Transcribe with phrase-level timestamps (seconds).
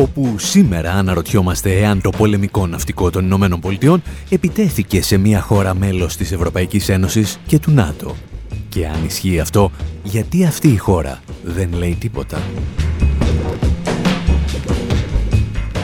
[0.00, 6.16] Όπου σήμερα αναρωτιόμαστε εάν το πολεμικό ναυτικό των Ηνωμένων Πολιτειών επιτέθηκε σε μια χώρα μέλος
[6.16, 8.16] της Ευρωπαϊκής Ένωσης και του ΝΑΤΟ.
[8.68, 9.70] Και αν ισχύει αυτό,
[10.02, 12.38] γιατί αυτή η χώρα δεν λέει τίποτα.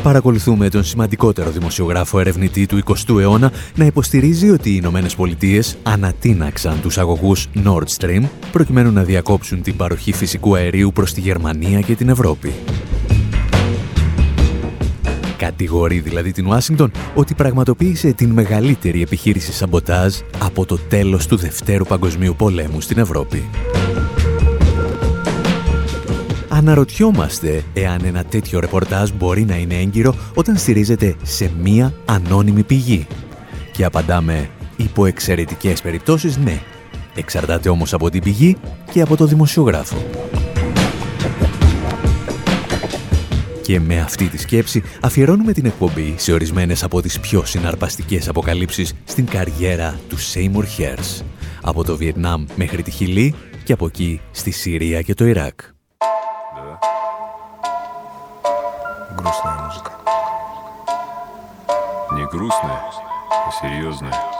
[0.03, 6.81] Παρακολουθούμε τον σημαντικότερο δημοσιογράφο ερευνητή του 20ου αιώνα να υποστηρίζει ότι οι Ηνωμένες Πολιτείες ανατείναξαν
[6.81, 11.95] τους αγωγούς Nord Stream προκειμένου να διακόψουν την παροχή φυσικού αερίου προς τη Γερμανία και
[11.95, 12.53] την Ευρώπη.
[15.47, 21.85] Κατηγορεί δηλαδή την Ουάσιγκτον ότι πραγματοποίησε την μεγαλύτερη επιχείρηση σαμποτάζ από το τέλος του Δευτέρου
[21.85, 23.49] Παγκοσμίου Πολέμου στην Ευρώπη.
[26.49, 33.07] Αναρωτιόμαστε εάν ένα τέτοιο ρεπορτάζ μπορεί να είναι έγκυρο όταν στηρίζεται σε μία ανώνυμη πηγή.
[33.73, 36.61] Και απαντάμε, υπό εξαιρετικές περιπτώσεις ναι.
[37.15, 38.57] Εξαρτάται όμως από την πηγή
[38.93, 39.97] και από το δημοσιογράφο.
[43.66, 48.94] Και με αυτή τη σκέψη αφιερώνουμε την εκπομπή σε ορισμένες από τις πιο συναρπαστικές αποκαλύψεις
[49.04, 51.24] στην καριέρα του Seymour Hersh.
[51.62, 55.60] Από το Βιετνάμ μέχρι τη Χιλή και από εκεί στη Συρία και το Ιράκ.
[62.18, 62.82] Не грустная,
[63.48, 64.35] а серьезная.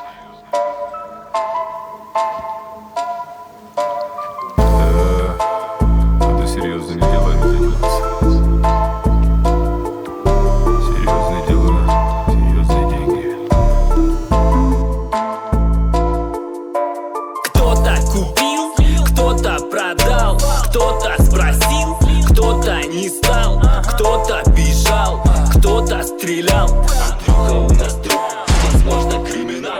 [23.97, 25.23] Кто-то бежал,
[25.55, 28.21] кто-то стрелял Андрюха у нас друг,
[28.63, 29.73] возможно криминал.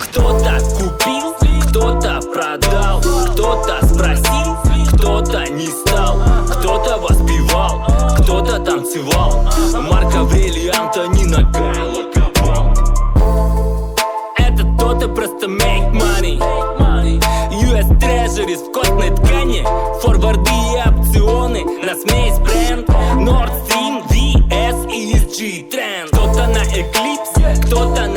[0.00, 1.32] Кто-то купил,
[1.68, 4.56] кто-то продал Кто-то спросил,
[4.94, 6.18] кто-то не стал.
[6.48, 7.86] Кто-то воспевал,
[8.18, 9.44] кто-то танцевал.
[9.80, 12.74] Марк Аврелий, Антонина Гайло Кабал
[14.38, 16.40] Это кто-то просто make money.
[17.52, 19.64] US Treasury в костной ткани.
[20.00, 22.38] Форварды и опционы на смесь
[25.32, 28.11] G-Trend Кто-то на Eclipse, кто-то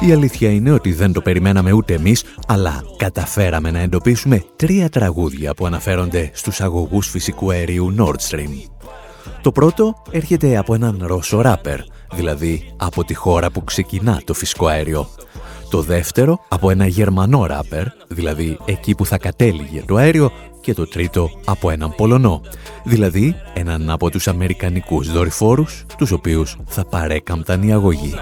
[0.00, 5.54] Η αλήθεια είναι ότι δεν το περιμέναμε ούτε εμείς, αλλά καταφέραμε να εντοπίσουμε τρία τραγούδια
[5.54, 8.72] που αναφέρονται στους αγωγούς φυσικού αερίου Nord Stream.
[9.42, 11.78] Το πρώτο έρχεται από έναν Ρώσο ράπερ,
[12.14, 15.08] δηλαδή από τη χώρα που ξεκινά το φυσικό αέριο.
[15.70, 20.30] Το δεύτερο από ένα Γερμανό ράπερ, δηλαδή εκεί που θα κατέληγε το αέριο
[20.60, 22.40] και το τρίτο από έναν Πολωνό,
[22.84, 28.14] δηλαδή έναν από τους Αμερικανικούς δορυφόρους, τους οποίους θα παρέκαμπταν οι αγωγοί.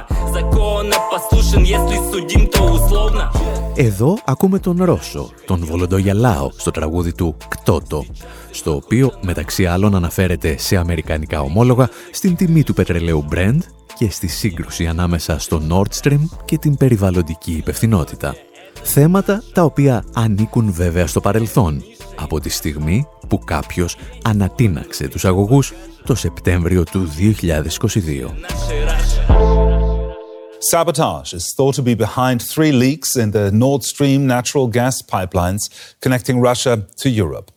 [3.74, 8.04] Εδώ ακούμε τον Ρώσο, τον Βολοντογιαλάο, στο τραγούδι του «Κτότο»,
[8.50, 13.58] στο οποίο μεταξύ άλλων αναφέρεται σε αμερικανικά ομόλογα στην τιμή του πετρελαίου Brent
[13.98, 18.34] και στη σύγκρουση ανάμεσα στο Nord Stream και την περιβαλλοντική υπευθυνότητα.
[18.82, 21.82] Θέματα τα οποία ανήκουν βέβαια στο παρελθόν,
[22.16, 25.72] από τη στιγμή που κάποιος ανατίναξε τους αγωγούς
[26.04, 29.89] το Σεπτέμβριο του 2022.
[30.60, 35.62] Sabotage is thought to be behind three leaks in the Nord Stream natural gas pipelines
[36.00, 37.50] connecting Russia to Europe.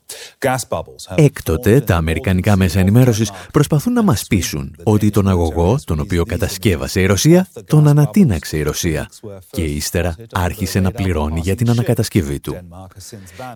[1.16, 7.02] Έκτοτε, τα αμερικανικά μέσα ενημέρωσης προσπαθούν να μας πείσουν ότι τον αγωγό, τον οποίο κατασκεύασε
[7.02, 9.10] η Ρωσία, τον ανατείναξε η Ρωσία
[9.52, 12.56] και ύστερα άρχισε να πληρώνει για την ανακατασκευή του.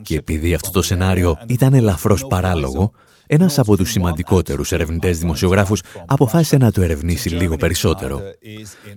[0.01, 2.91] Και επειδή αυτό το σενάριο ήταν ελαφρώς παράλογο,
[3.27, 8.21] ένας από τους σημαντικότερους ερευνητές δημοσιογράφους αποφάσισε να το ερευνήσει λίγο περισσότερο.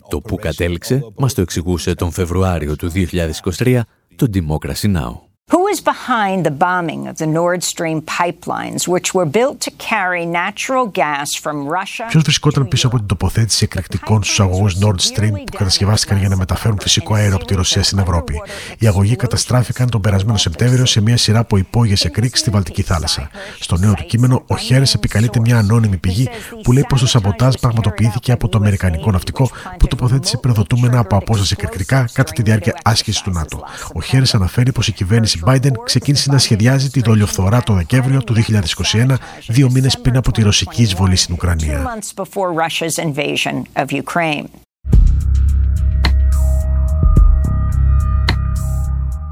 [0.09, 2.91] Το που κατέληξε μας το εξηγούσε τον Φεβρουάριο του
[3.57, 3.81] 2023
[4.17, 5.30] το Democracy Now!
[5.55, 10.25] Who is behind the bombing of the Nord Stream pipelines, which were built to carry
[10.43, 12.07] natural gas from Russia?
[12.09, 16.37] Ποιος βρισκόταν πίσω από την τοποθέτηση εκρηκτικών στους αγωγούς Nord Stream που κατασκευάστηκαν για να
[16.37, 18.41] μεταφέρουν φυσικό αέριο από τη Ρωσία στην Ευρώπη.
[18.79, 23.31] Οι αγωγοί καταστράφηκαν τον περασμένο Σεπτέμβριο σε μια σειρά από υπόγειες εκρήξεις στη Βαλτική θάλασσα.
[23.59, 26.29] Στο νέο του κείμενο, ο Χέρες επικαλείται μια ανώνυμη πηγή
[26.63, 31.55] που λέει πως το σαμποτάζ πραγματοποιήθηκε από το Αμερικανικό ναυτικό που τοποθέτησε πυροδοτούμενα από απόσταση
[31.59, 33.65] εκρηκτικά κατά τη διάρκεια άσκησης του ΝΑΤΟ.
[33.95, 38.35] Ο Χέρες αναφέρει πως η κυβέρνηση Biden ξεκίνησε να σχεδιάζει τη δολιοφθορά το Δεκέμβριο του
[38.35, 39.15] 2021,
[39.49, 41.99] δύο μήνες πριν από τη ρωσική εισβολή στην Ουκρανία.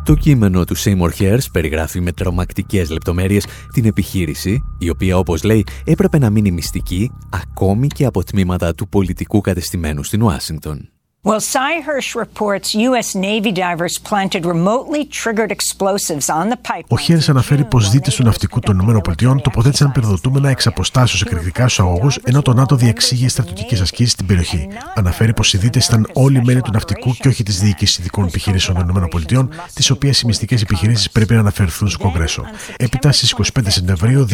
[0.05, 5.67] Το κείμενο του Seymour Hersh περιγράφει με τρομακτικές λεπτομέρειες την επιχείρηση, η οποία όπως λέει
[5.85, 10.89] έπρεπε να μείνει μυστική ακόμη και από τμήματα του πολιτικού κατεστημένου στην Ουάσιγκτον.
[11.25, 11.41] Well,
[11.87, 13.09] Hirsch reports U.S.
[13.17, 16.85] Navy divers planted remotely triggered explosives on the pipeline.
[16.89, 21.81] Ο Χέρις αναφέρει πως δίτε του ναυτικού των ΗΠΑ τοποθέτησαν πυροδοτούμενα εξ αποστάσεως εκρηκτικά στους
[21.81, 24.69] αγωγούς, ενώ το ΝΑΤΟ διεξήγει στρατιωτικές ασκήσεις στην περιοχή.
[24.95, 28.87] Αναφέρει πως οι δίτες ήταν όλοι μέλη του ναυτικού και όχι της διοίκησης ειδικών επιχειρήσεων
[28.87, 32.45] των ΗΠΑ, τις οποίες οι μυστικές επιχειρήσεις πρέπει να αναφερθούν στο Κογκρέσο.
[32.77, 34.27] Έπειτα στις 25 Σεπτεμβρίου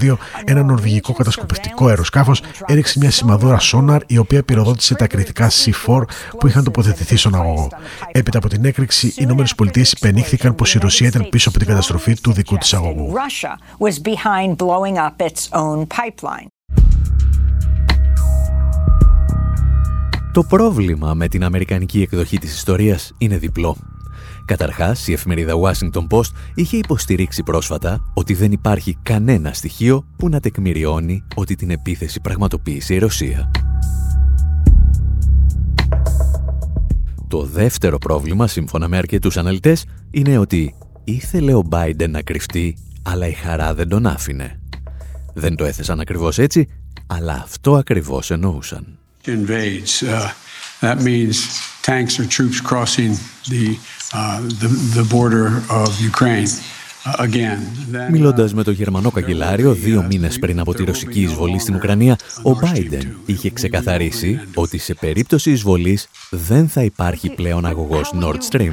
[0.00, 6.02] 2022, ένα νορβηγικό κατασκοπευτικό αεροσκάφος έριξε μια σημαδούρα σόναρ η οποία πυροδότησε τα εκρηκτικά C4
[6.38, 7.68] που είχαν τοποθετηθεί στον αγωγό.
[8.12, 11.66] Έπειτα από την έκρηξη, οι Ηνωμένες Πολιτείες υπενήχθηκαν πως η Ρωσία ήταν πίσω από την
[11.66, 13.12] καταστροφή του δικού της αγωγού.
[20.32, 23.76] Το πρόβλημα με την αμερικανική εκδοχή της ιστορίας είναι διπλό.
[24.44, 30.40] Καταρχάς, η εφημερίδα Washington Post είχε υποστηρίξει πρόσφατα ότι δεν υπάρχει κανένα στοιχείο που να
[30.40, 33.50] τεκμηριώνει ότι την επίθεση πραγματοποίησε η Ρωσία.
[37.28, 43.26] Το δεύτερο πρόβλημα, σύμφωνα με αρκετούς αναλυτές, είναι ότι ήθελε ο Biden να κρυφτεί, αλλά
[43.26, 44.60] η χαρά δεν τον άφηνε.
[45.34, 46.68] Δεν το έθεσαν ακριβώς έτσι,
[47.06, 48.98] αλλά αυτό ακριβώς εννοούσαν.
[49.26, 50.30] Invades, uh,
[50.80, 51.36] that means
[51.82, 53.12] tanks or troops crossing
[53.52, 53.76] the,
[54.12, 55.48] uh, the, the border
[55.82, 56.48] of Ukraine.
[58.10, 62.50] Μιλώντας με τον Γερμανό καγκελάριο δύο μήνες πριν από τη ρωσική εισβολή στην Ουκρανία, ο
[62.62, 68.72] Biden είχε ξεκαθαρίσει ότι σε περίπτωση εισβολής δεν θα υπάρχει πλέον αγωγός Nord Stream.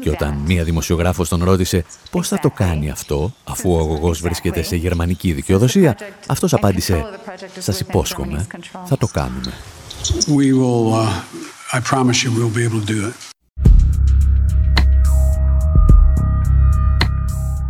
[0.00, 4.62] Και όταν μία δημοσιογράφος τον ρώτησε πώς θα το κάνει αυτό, αφού ο αγωγός βρίσκεται
[4.62, 5.96] σε γερμανική δικαιοδοσία,
[6.26, 7.04] αυτός απάντησε
[7.58, 8.46] «Σας υπόσχομαι,
[8.84, 9.52] θα το κάνουμε».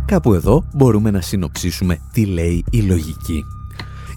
[0.09, 3.45] Κάπου εδώ μπορούμε να συνοψίσουμε τι λέει η λογική.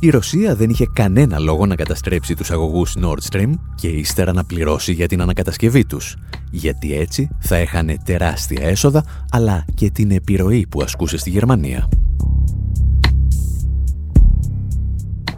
[0.00, 4.44] Η Ρωσία δεν είχε κανένα λόγο να καταστρέψει τους αγωγούς Nord Stream και ύστερα να
[4.44, 6.16] πληρώσει για την ανακατασκευή τους,
[6.50, 11.88] γιατί έτσι θα έχανε τεράστια έσοδα, αλλά και την επιρροή που ασκούσε στη Γερμανία.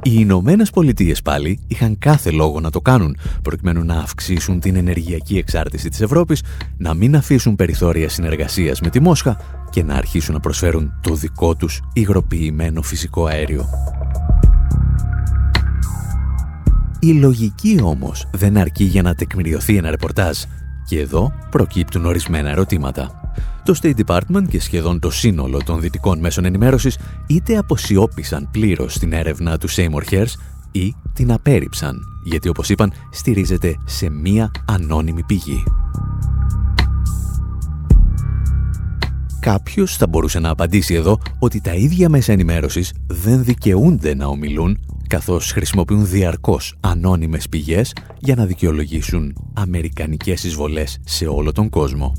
[0.03, 5.37] Οι Ηνωμένες Πολιτείες πάλι είχαν κάθε λόγο να το κάνουν, προκειμένου να αυξήσουν την ενεργειακή
[5.37, 6.43] εξάρτηση της Ευρώπης,
[6.77, 9.37] να μην αφήσουν περιθώρια συνεργασίας με τη Μόσχα
[9.75, 13.69] και να αρχίσουν να προσφέρουν το δικό τους υγροποιημένο φυσικό αέριο.
[16.99, 20.39] Η λογική όμως δεν αρκεί για να τεκμηριωθεί ένα ρεπορτάζ
[20.89, 23.33] και εδώ προκύπτουν ορισμένα ερωτήματα.
[23.65, 29.13] Το State Department και σχεδόν το σύνολο των δυτικών μέσων ενημέρωσης είτε αποσιώπησαν πλήρως την
[29.13, 30.35] έρευνα του Seymour Hersh
[30.73, 35.63] ή την απέρριψαν, γιατί όπως είπαν στηρίζεται σε μία ανώνυμη πηγή.
[39.45, 44.79] Κάποιος θα μπορούσε να απαντήσει εδώ ότι τα ίδια μέσα ενημέρωσης δεν δικαιούνται να ομιλούν
[45.09, 52.13] καθώς χρησιμοποιούν διαρκώς ανώνυμες πηγές για να δικαιολογήσουν αμερικανικές εισβολές σε όλο τον κόσμο.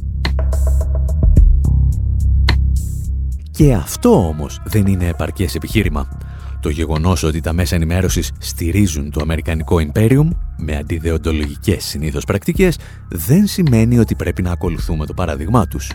[3.51, 6.17] Και αυτό όμως δεν είναι επαρκές επιχείρημα.
[6.61, 10.27] Το γεγονός ότι τα μέσα ενημέρωσης στηρίζουν το Αμερικανικό Imperium
[10.57, 12.77] με αντιδεοντολογικές συνήθως πρακτικές
[13.09, 15.91] δεν σημαίνει ότι πρέπει να ακολουθούμε το παράδειγμά τους.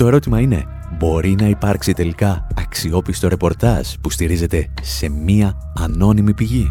[0.00, 0.66] Το ερώτημα είναι,
[0.98, 6.68] μπορεί να υπάρξει τελικά αξιόπιστο ρεπορτάζ που στηρίζεται σε μία ανώνυμη πηγή;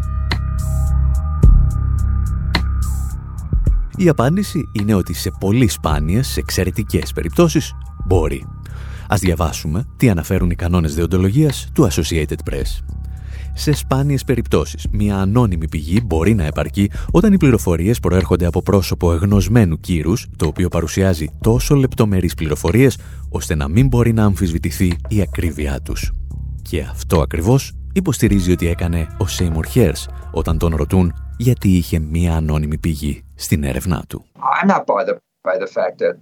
[3.96, 7.72] Η απάντηση είναι ότι σε πολύ σπάνιες, εξαιρετικές περιπτώσεις
[8.06, 8.46] μπορεί.
[9.08, 12.99] Ας διαβάσουμε τι αναφέρουν οι κανόνες δεοντολογίας του Associated Press.
[13.60, 19.12] Σε σπάνιες περιπτώσεις, μια ανώνυμη πηγή μπορεί να επαρκεί όταν οι πληροφορίες προέρχονται από πρόσωπο
[19.12, 22.98] εγνωσμένου κύρους, το οποίο παρουσιάζει τόσο λεπτομερείς πληροφορίες,
[23.28, 26.12] ώστε να μην μπορεί να αμφισβητηθεί η ακρίβειά τους.
[26.62, 32.36] Και αυτό ακριβώς υποστηρίζει ότι έκανε ο Σέιμουρ Χέρς όταν τον ρωτούν γιατί είχε μία
[32.36, 34.24] ανώνυμη πηγή στην έρευνά του.
[34.62, 34.84] I'm not
[35.42, 36.16] by the, by the fact that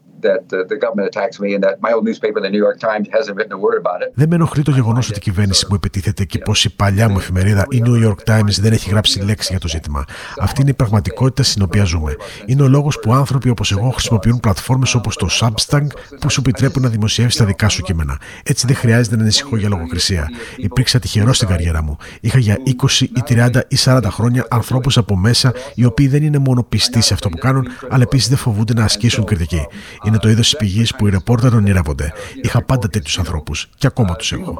[4.14, 7.18] Δεν με ενοχλεί το γεγονός ότι η κυβέρνηση μου επιτίθεται και πως η παλιά μου
[7.18, 10.04] εφημερίδα, η New York Times, δεν έχει γράψει λέξη για το ζήτημα.
[10.38, 12.16] Αυτή είναι η πραγματικότητα στην οποία ζούμε.
[12.46, 15.86] Είναι ο λόγος που άνθρωποι όπως εγώ χρησιμοποιούν πλατφόρμες όπως το Substack
[16.20, 18.18] που σου επιτρέπουν να δημοσιεύσει τα δικά σου κείμενα.
[18.44, 20.28] Έτσι δεν χρειάζεται να ανησυχώ για λογοκρισία.
[20.56, 21.96] Υπήρξα τυχερός στην καριέρα μου.
[22.20, 26.38] Είχα για 20 ή 30 ή 40 χρόνια ανθρώπους από μέσα οι οποίοι δεν είναι
[26.38, 29.66] μόνο πιστοί σε αυτό που κάνουν, αλλά επίσης δεν φοβούνται να ασκήσουν κριτική.
[30.06, 32.12] Είναι το είδος της πηγής που οι ρεπόρτερ ονειρεύονται.
[32.42, 34.58] Είχα πάντα τέτοιους ανθρώπους και ακόμα τους έχω.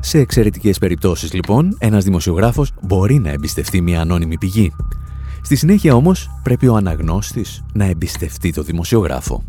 [0.00, 4.72] Σε εξαιρετικές περιπτώσεις λοιπόν, ένας δημοσιογράφος μπορεί να εμπιστευτεί μια ανώνυμη πηγή.
[5.42, 9.44] Στη συνέχεια όμως πρέπει ο αναγνώστης να εμπιστευτεί το δημοσιογράφο.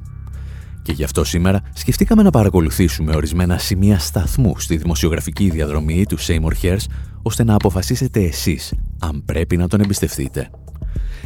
[0.82, 6.64] Και γι' αυτό σήμερα σκεφτήκαμε να παρακολουθήσουμε ορισμένα σημεία σταθμού στη δημοσιογραφική διαδρομή του Seymour
[6.64, 6.86] Hersh,
[7.22, 10.50] ώστε να αποφασίσετε εσείς αν πρέπει να τον εμπιστευτείτε.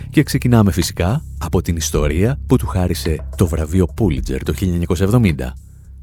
[0.09, 4.53] Και ξεκινάμε φυσικά από την ιστορία που του χάρισε το βραβείο Pulitzer το
[5.09, 5.33] 1970,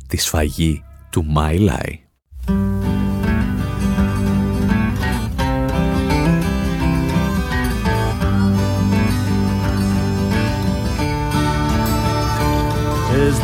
[0.06, 1.94] τη σφαγή του My Lai.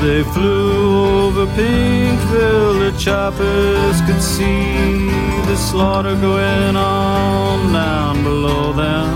[0.00, 5.08] They flew over Pinkville, the choppers could see
[5.46, 9.14] the slaughter going on down below them.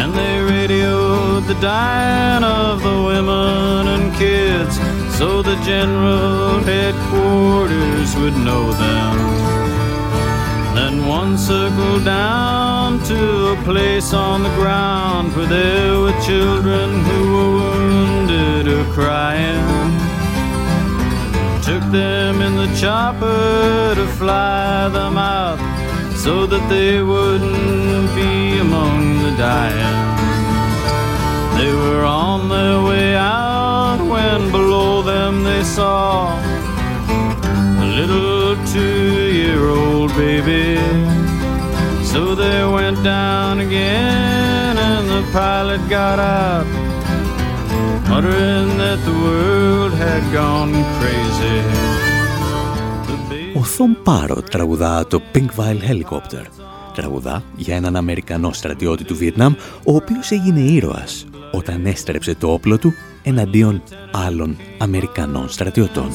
[0.00, 4.76] And they radioed the dying of the women and kids
[5.18, 9.79] so the general headquarters would know them.
[10.74, 17.20] Then one circled down to a place on the ground where there were children who
[17.34, 19.90] were wounded or crying.
[21.62, 25.58] Took them in the chopper to fly them out
[26.16, 29.96] so that they wouldn't be among the dying.
[31.58, 36.38] They were on their way out when below them they saw
[37.84, 38.29] a little
[39.59, 40.67] two-year-old baby.
[42.11, 46.67] So they went down again and the pilot got out,
[48.09, 51.59] muttering that the world had gone crazy.
[53.59, 56.45] Ο Θόμ Πάρο τραγουδά το Pinkville Helicopter.
[57.00, 59.54] Τραγουδά για έναν Αμερικανό στρατιώτη του Βιετνάμ,
[59.84, 62.92] ο οποίος έγινε ήρωας όταν έστρεψε το όπλο του
[63.22, 66.10] εναντίον άλλων Αμερικανών στρατιωτών.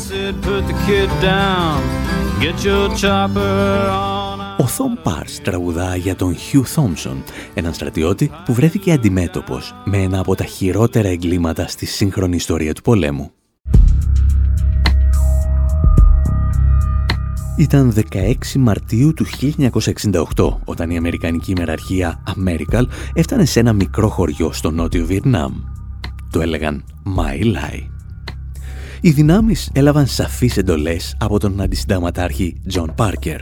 [4.58, 7.24] Ο Θόμ Πάρς τραγουδά για τον Χιου Θόμσον,
[7.54, 12.82] έναν στρατιώτη που βρέθηκε αντιμέτωπος με ένα από τα χειρότερα εγκλήματα στη σύγχρονη ιστορία του
[12.82, 13.32] πολέμου.
[17.58, 19.26] Ήταν 16 Μαρτίου του
[20.36, 25.54] 1968 όταν η Αμερικανική ημεραρχία Αμέρικαλ έφτανε σε ένα μικρό χωριό στο νότιο Βιετνάμ.
[26.32, 26.84] Το έλεγαν
[27.18, 27.80] My Lai.
[29.02, 33.40] Οι δυνάμεις έλαβαν σαφείς εντολές από τον αντισυνταγματάρχη Τζον Πάρκερ.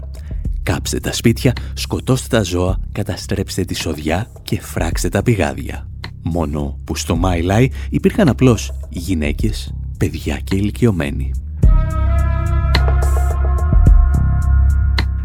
[0.63, 5.88] Κάψτε τα σπίτια, σκοτώστε τα ζώα, καταστρέψτε τη σοδιά και φράξτε τα πηγάδια.
[6.24, 11.32] Μόνο που στο My Lai υπήρχαν απλώς γυναίκες, παιδιά και ηλικιωμένοι.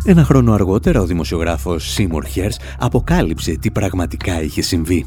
[0.09, 5.07] Ένα χρόνο αργότερα ο δημοσιογράφος Σίμορ Χέρς αποκάλυψε τι πραγματικά είχε συμβεί.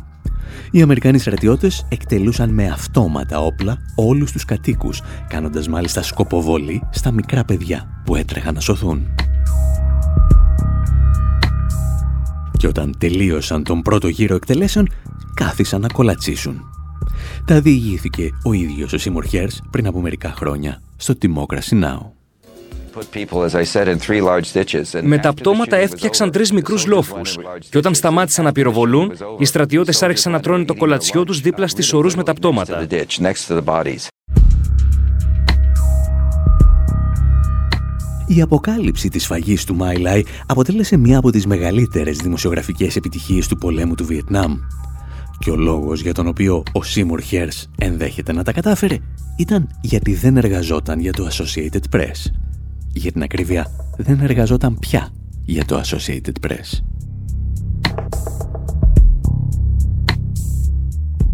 [0.72, 7.44] Οι Αμερικανοί στρατιώτες εκτελούσαν με αυτόματα όπλα όλους τους κατοίκους, κάνοντας μάλιστα σκοποβολή στα μικρά
[7.44, 9.08] παιδιά που έτρεχαν να σωθούν.
[12.58, 14.88] Και όταν τελείωσαν τον πρώτο γύρο εκτελέσεων,
[15.34, 16.62] κάθισαν να κολατσίσουν.
[17.46, 22.21] Τα διηγήθηκε ο ίδιος ο Σίμορ Χέρς πριν από μερικά χρόνια στο Democracy Now!
[25.02, 27.38] Με τα πτώματα έφτιαξαν τρεις μικρούς λόφους.
[27.70, 31.94] Και όταν σταμάτησαν να πυροβολούν, οι στρατιώτες άρχισαν να τρώνε το κολατσιό τους δίπλα στις
[31.94, 32.88] ορούς με τα πτώματα.
[38.28, 43.96] Η αποκάλυψη της φαγής του Μάιλάι αποτέλεσε μία από τις μεγαλύτερες δημοσιογραφικές επιτυχίες του πολέμου
[43.96, 44.58] του Βιετνάμ.
[45.40, 48.98] Και ο λόγος για τον οποίο ο Σίμουρ Χέρς ενδέχεται να τα κατάφερε
[49.38, 52.32] ήταν γιατί δεν εργαζόταν για το Associated Press
[52.94, 53.68] για την ακρίβεια,
[53.98, 55.10] δεν εργαζόταν πια
[55.46, 56.80] για το Associated Press.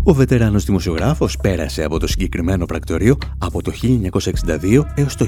[0.03, 5.27] Ο βετεράνος δημοσιογράφος πέρασε από το συγκεκριμένο πρακτορείο από το 1962 έως το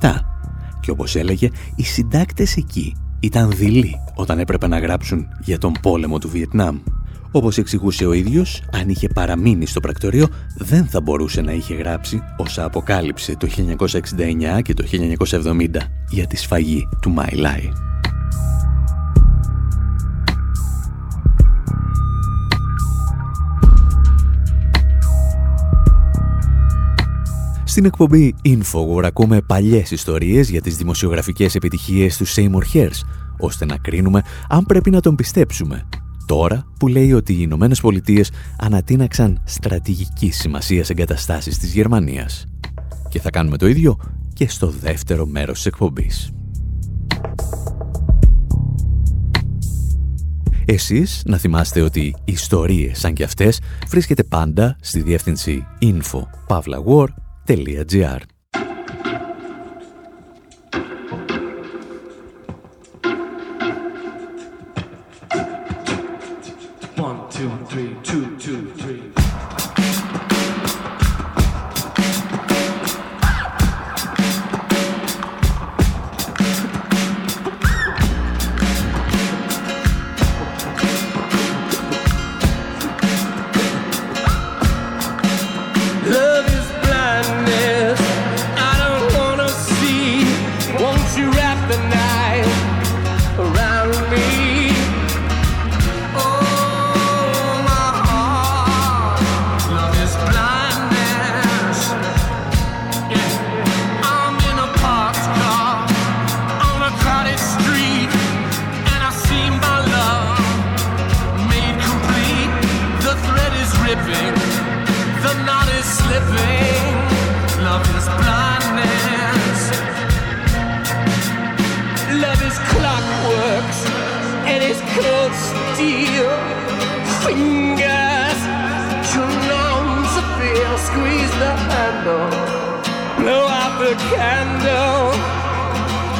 [0.00, 0.36] 1967
[0.80, 6.18] και όπως έλεγε, οι συντάκτες εκεί ήταν δειλοί όταν έπρεπε να γράψουν για τον πόλεμο
[6.18, 6.78] του Βιετνάμ.
[7.36, 12.22] Όπως εξηγούσε ο ίδιος, αν είχε παραμείνει στο πρακτορείο, δεν θα μπορούσε να είχε γράψει
[12.36, 13.48] όσα αποκάλυψε το
[14.58, 15.68] 1969 και το 1970
[16.08, 17.72] για τη σφαγή του Μαϊλάι.
[27.64, 33.00] Στην εκπομπή Infowar ακούμε παλιές ιστορίες για τις δημοσιογραφικές επιτυχίες του Seymour Hersh,
[33.38, 35.86] ώστε να κρίνουμε αν πρέπει να τον πιστέψουμε
[36.26, 42.46] Τώρα που λέει ότι οι Ηνωμένες Πολιτείες ανατείναξαν στρατηγική σημασία εγκαταστάσεις της Γερμανίας.
[43.08, 43.96] Και θα κάνουμε το ίδιο
[44.32, 46.30] και στο δεύτερο μέρος της εκπομπής.
[50.64, 58.18] Εσείς να θυμάστε ότι ιστορίες σαν και αυτές βρίσκεται πάντα στη διεύθυνση info.pavlawar.gr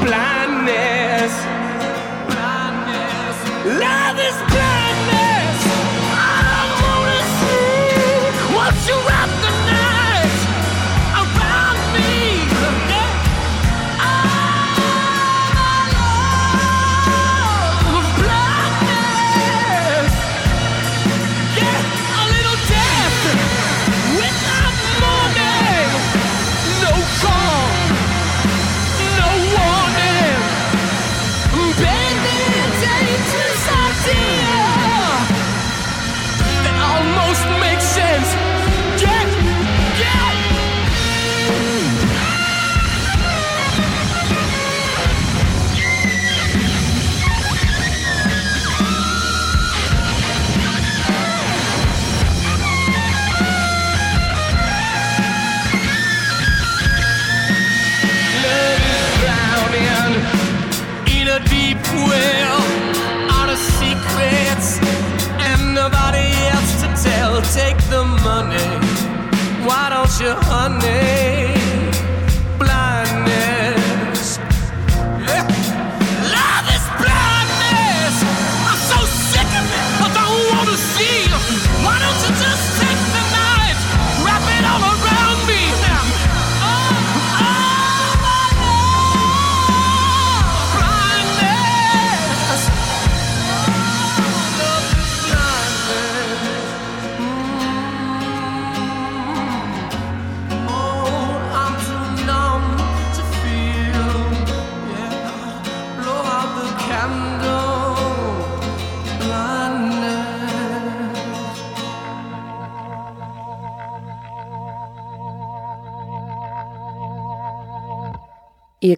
[0.07, 0.36] plan.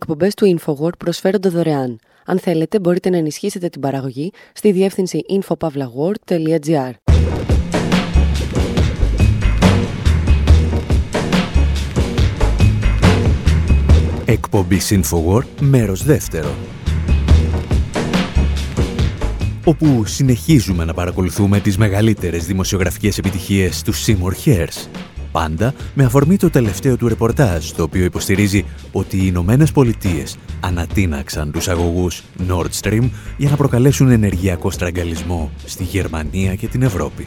[0.09, 1.99] Οι εκπομπές του InfoWord προσφέρονται δωρεάν.
[2.25, 6.90] Αν θέλετε, μπορείτε να ενισχύσετε την παραγωγή στη διεύθυνση infopavlagor.gr.
[14.25, 16.55] Εκπομπή InfoWord, μέρος δεύτερο.
[19.64, 24.87] Όπου συνεχίζουμε να παρακολουθούμε τις μεγαλύτερες δημοσιογραφικές επιτυχίες του Seymour Hersh
[25.38, 31.53] Πάντα με αφορμή το τελευταίο του ρεπορτάζ, το οποίο υποστηρίζει ότι οι Ηνωμένε Πολιτείες ανατείναξαν
[31.53, 37.27] τους αγωγούς Nord Stream για να προκαλέσουν ενεργειακό στραγγαλισμό στη Γερμανία και την Ευρώπη.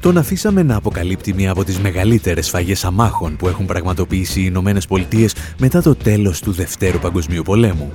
[0.00, 4.80] Τον αφήσαμε να αποκαλύπτει μία από τις μεγαλύτερες φαγές αμάχων που έχουν πραγματοποιήσει οι Ηνωμένε
[4.88, 7.92] Πολιτείες μετά το τέλος του Δευτέρου Παγκοσμίου Πολέμου.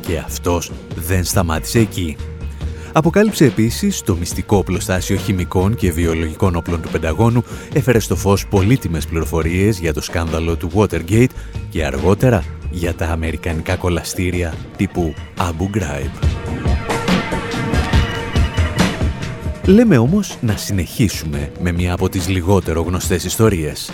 [0.00, 2.16] Και αυτός δεν σταμάτησε εκεί.
[2.96, 9.06] Αποκάλυψε επίσης το μυστικό οπλοστάσιο χημικών και βιολογικών όπλων του Πενταγώνου, έφερε στο φως πολύτιμες
[9.06, 11.30] πληροφορίες για το σκάνδαλο του Watergate
[11.70, 16.10] και αργότερα για τα αμερικανικά κολαστήρια τύπου Abu Ghraib.
[19.64, 23.90] Λέμε όμως να συνεχίσουμε με μια από τις λιγότερο γνωστές ιστορίες.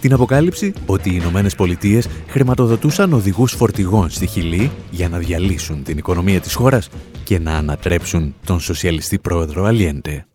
[0.00, 5.98] Την αποκάλυψη ότι οι Ηνωμένες Πολιτείες χρηματοδοτούσαν οδηγούς φορτηγών στη Χιλή για να διαλύσουν την
[5.98, 6.88] οικονομία της χώρας
[7.26, 10.26] και να ανατρέψουν τον σοσιαλιστή πρόεδρο Αλιέντε.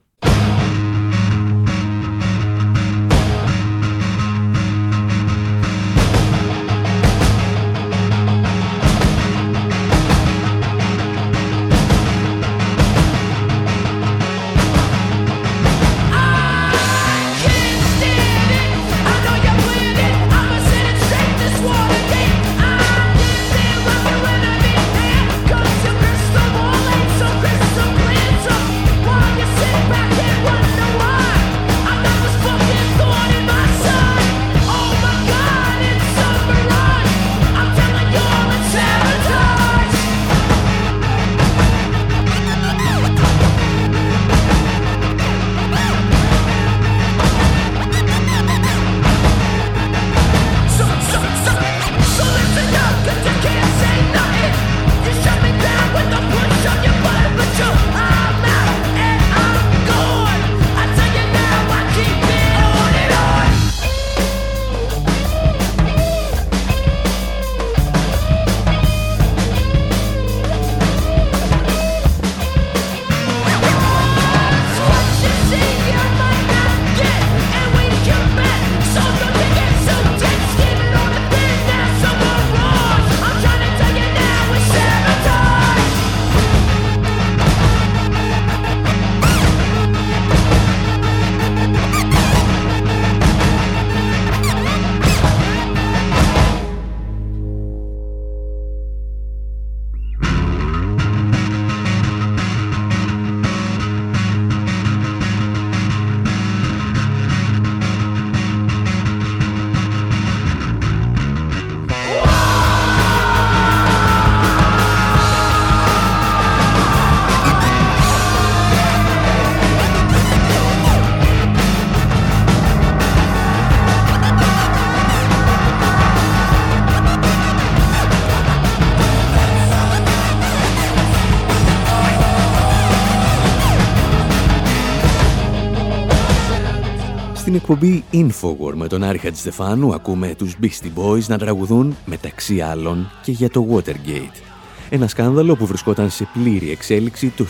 [137.41, 143.12] Στην εκπομπή Infowar με τον Άρη Χατζηστεφάνου ακούμε τους Beastie Boys να τραγουδούν μεταξύ άλλων
[143.23, 144.41] και για το Watergate.
[144.89, 147.45] Ένα σκάνδαλο που βρισκόταν σε πλήρη εξέλιξη το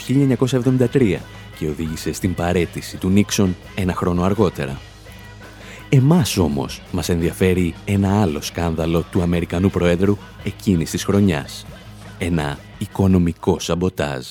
[0.93, 1.17] 1973
[1.57, 4.79] και οδήγησε στην παρέτηση του Νίξον ένα χρόνο αργότερα.
[5.89, 11.65] Εμάς όμως μας ενδιαφέρει ένα άλλο σκάνδαλο του Αμερικανού Προέδρου εκείνης της χρονιάς.
[12.17, 14.25] Ένα οικονομικό σαμποτάζ.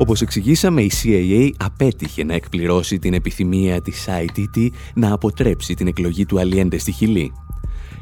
[0.00, 6.26] Όπως εξηγήσαμε, η CIA απέτυχε να εκπληρώσει την επιθυμία της ITT να αποτρέψει την εκλογή
[6.26, 7.32] του Αλιέντε στη Χιλή.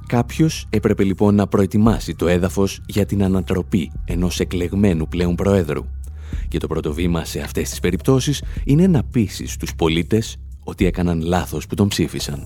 [0.06, 5.84] Κάποιος έπρεπε λοιπόν να προετοιμάσει το έδαφος για την ανατροπή ενός εκλεγμένου πλέον προέδρου.
[6.48, 11.20] Και το πρώτο βήμα σε αυτές τις περιπτώσεις είναι να πείσει στους πολίτες ότι έκαναν
[11.20, 12.44] λάθος που τον ψήφισαν.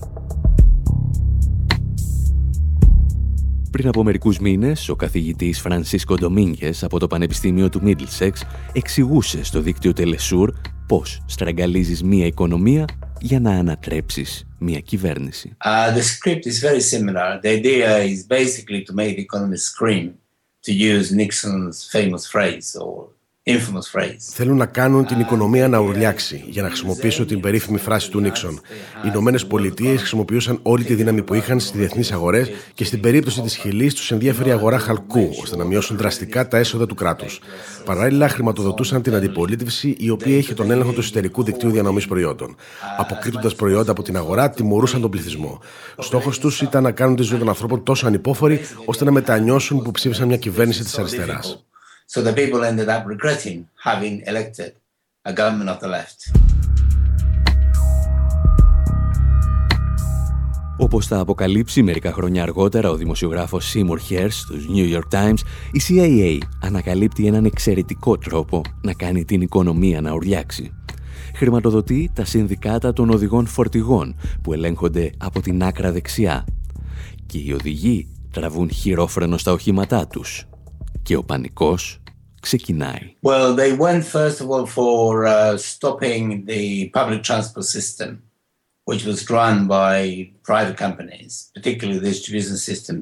[3.71, 9.61] Πριν από μερικούς μήνες, ο καθηγητής Φρανσίσκο Ντομίνγκες από το Πανεπιστήμιο του Μίτλσεξ εξηγούσε στο
[9.61, 10.53] δίκτυο Τελεσούρ
[10.87, 12.85] πώς στραγγαλίζεις μία οικονομία
[13.19, 15.57] για να ανατρέψεις μία κυβέρνηση.
[15.65, 17.39] Uh, the script is very similar.
[17.43, 20.07] The idea is basically to make the economy scream,
[20.65, 22.97] to use Nixon's famous phrase or
[24.33, 28.53] Θέλουν να κάνουν την οικονομία να ουρλιάξει, για να χρησιμοποιήσω την περίφημη φράση του Νίξον.
[29.05, 33.41] Οι Ηνωμένες Πολιτείες χρησιμοποιούσαν όλη τη δύναμη που είχαν στις διεθνείς αγορές και στην περίπτωση
[33.41, 37.39] της Χιλής τους ενδιαφέρει η αγορά χαλκού, ώστε να μειώσουν δραστικά τα έσοδα του κράτους.
[37.85, 42.55] Παράλληλα, χρηματοδοτούσαν την αντιπολίτευση, η οποία είχε τον έλεγχο του εσωτερικού δικτύου διανομής προϊόντων.
[42.97, 45.59] Αποκρύπτοντας προϊόντα από την αγορά, τιμωρούσαν τον πληθυσμό.
[45.97, 49.91] Στόχος τους ήταν να κάνουν τη ζωή των ανθρώπων τόσο ανυπόφορη, ώστε να μετανιώσουν που
[49.91, 51.65] ψήφισαν μια κυβέρνηση της αριστεράς.
[52.13, 53.57] So the people ended up regretting
[53.89, 54.71] having elected
[55.29, 56.19] a government of the left.
[60.77, 65.37] Όπως θα αποκαλύψει μερικά χρόνια αργότερα ο δημοσιογράφος Seymour Hersh στους New York Times,
[65.71, 70.73] η CIA ανακαλύπτει έναν εξαιρετικό τρόπο να κάνει την οικονομία να ουρλιάξει.
[71.35, 76.45] Χρηματοδοτεί τα συνδικάτα των οδηγών φορτηγών που ελέγχονται από την άκρα δεξιά.
[77.25, 80.45] Και οι οδηγοί τραβούν χειρόφρενο στα οχήματά τους.
[81.03, 82.00] Και ο πανικός
[82.40, 83.16] ξεκινάει.
[83.22, 88.10] Well, they went first of all for uh, stopping the public transport system,
[88.84, 90.30] which was run by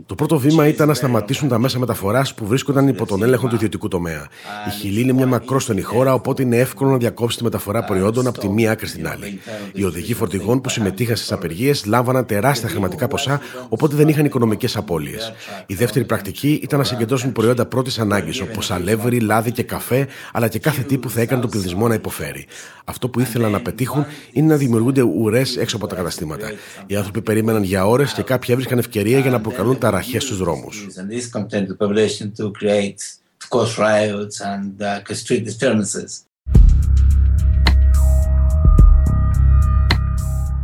[0.05, 3.55] Το πρώτο βήμα ήταν να σταματήσουν τα μέσα μεταφοράς που βρίσκονταν υπό τον έλεγχο του
[3.55, 4.27] ιδιωτικού τομέα.
[4.67, 8.39] Η Χιλή είναι μια μακρόστενη χώρα, οπότε είναι εύκολο να διακόψει τη μεταφορά προϊόντων από
[8.39, 9.39] τη μία άκρη στην άλλη.
[9.73, 14.75] Οι οδηγοί φορτηγών που συμμετείχαν στις απεργίες λάμβαναν τεράστια χρηματικά ποσά, οπότε δεν είχαν οικονομικές
[14.75, 15.33] απώλειες.
[15.65, 20.47] Η δεύτερη πρακτική ήταν να συγκεντρώσουν προϊόντα πρώτης ανάγκης, όπως αλεύρι, λάδι και καφέ, αλλά
[20.47, 22.45] και κάθε τι που θα έκανε τον πληθυσμό να υποφέρει.
[22.85, 26.51] Αυτό που ήθελαν να πετύχουν είναι να δημιουργούνται ουρές έξω από τα καταστήματα.
[26.87, 30.87] Οι άνθρωποι περίμεναν για ώρες και κάποιοι έβρισκαν ευκαιρία για να προκαλούν ταραχέ στους δρόμους.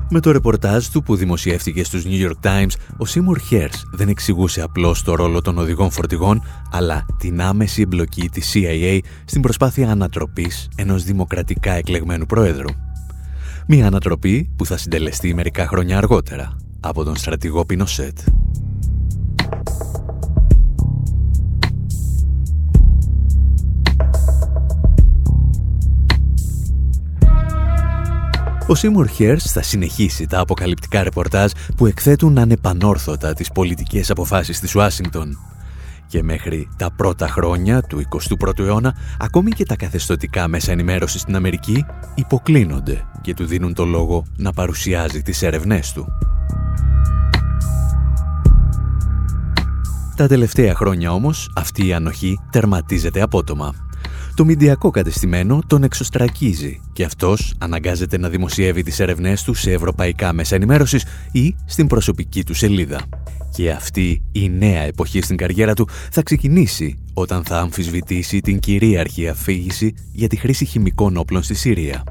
[0.10, 4.62] Με το ρεπορτάζ του που δημοσιεύτηκε στους New York Times, ο Σίμουρ Χέρς δεν εξηγούσε
[4.62, 10.70] απλώς το ρόλο των οδηγών φορτηγών, αλλά την άμεση εμπλοκή της CIA στην προσπάθεια ανατροπής
[10.76, 12.85] ενός δημοκρατικά εκλεγμένου πρόεδρου.
[13.68, 18.18] Μια ανατροπή που θα συντελεστεί μερικά χρόνια αργότερα από τον στρατηγό Πινοσέτ.
[28.68, 34.76] Ο Σίμουρ Χέρς θα συνεχίσει τα αποκαλυπτικά ρεπορτάζ που εκθέτουν ανεπανόρθωτα τις πολιτικές αποφάσεις της
[34.76, 35.55] Ουάσιγκτον.
[36.08, 41.36] Και μέχρι τα πρώτα χρόνια του 21ου αιώνα, ακόμη και τα καθεστωτικά μέσα ενημέρωσης στην
[41.36, 46.08] Αμερική υποκλίνονται και του δίνουν το λόγο να παρουσιάζει τις έρευνές του.
[50.16, 53.85] Τα τελευταία χρόνια όμως αυτή η ανοχή τερματίζεται απότομα.
[54.36, 60.34] Το μηντιακό κατεστημένο τον εξωστρακίζει και αυτός αναγκάζεται να δημοσιεύει τις έρευνές του σε ευρωπαϊκά
[60.34, 63.02] μέσα ενημέρωσης ή στην προσωπική του σελίδα.
[63.52, 69.28] Και αυτή η νέα εποχή στην καριέρα του θα ξεκινήσει όταν θα αμφισβητήσει την κυρίαρχη
[69.28, 72.04] αφήγηση για τη χρήση χημικών όπλων στη Συρία.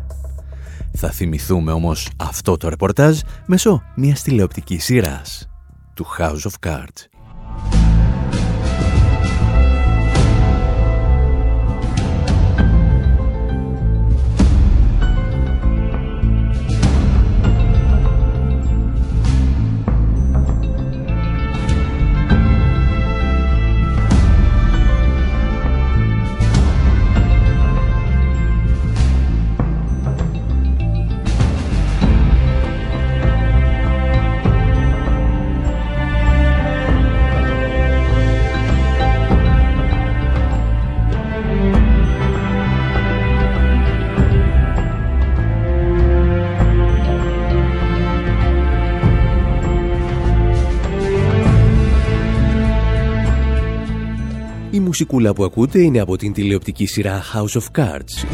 [0.93, 5.49] Θα θυμηθούμε όμως αυτό το ρεπορτάζ μέσω μιας τηλεοπτικής σειράς,
[5.95, 7.14] του House of Cards.
[54.95, 58.27] Μουσικούλα που ακούτε είναι από την τηλεοπτική σειρά House of Cards.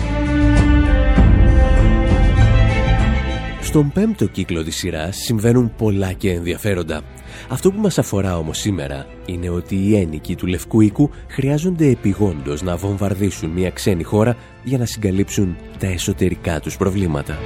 [3.61, 7.03] Στον πέμπτο κύκλο της σειράς συμβαίνουν πολλά και ενδιαφέροντα.
[7.49, 12.63] Αυτό που μας αφορά όμως σήμερα είναι ότι οι ένικοι του Λευκού Οίκου χρειάζονται επιγόντως
[12.63, 17.39] να βομβαρδίσουν μια ξένη χώρα για να συγκαλύψουν τα εσωτερικά τους προβλήματα.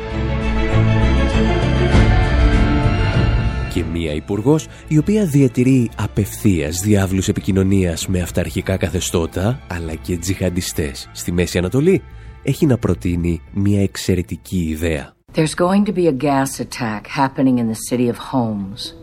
[3.74, 11.08] Και μία υπουργός η οποία διατηρεί απευθείας διάβλους επικοινωνίας με αυταρχικά καθεστώτα αλλά και τζιχαντιστές
[11.12, 12.02] στη Μέση Ανατολή
[12.42, 15.12] έχει να προτείνει μία εξαιρετική ιδέα.
[15.34, 18.94] There's going to be a gas attack happening in the city of Homs.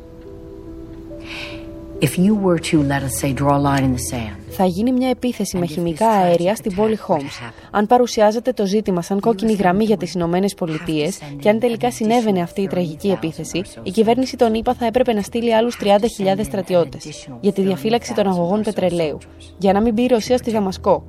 [2.08, 4.36] If you were to, let us say, draw a line in the sand.
[4.50, 7.40] Θα γίνει μια επίθεση με χημικά αέρια στην πόλη Χόμς.
[7.72, 12.42] Αν παρουσιάζεται το ζήτημα σαν κόκκινη γραμμή για τις Ηνωμένες Πολιτείες και αν τελικά συνέβαινε
[12.42, 17.28] αυτή η τραγική επίθεση, η κυβέρνηση των ΗΠΑ θα έπρεπε να στείλει άλλους 30.000 στρατιώτες
[17.42, 19.18] για τη διαφύλαξη των αγωγών πετρελαίου,
[19.58, 21.04] για να μην μπει η Ρωσία στη Δαμασκό.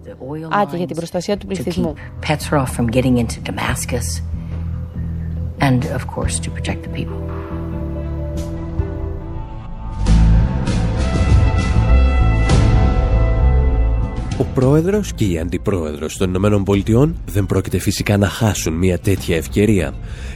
[0.56, 1.94] Α, και για την προστασία του πληθυσμού.
[5.68, 7.20] And of course to protect the people.
[14.54, 19.94] Πρόεδρος και η αντιπρόεδρος των Ηνωμένων Πολιτειών δεν πρόκειται φυσικά να χάσουν μια τέτοια ευκαιρία.